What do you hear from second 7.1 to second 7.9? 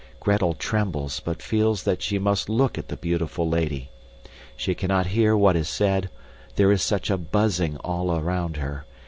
a buzzing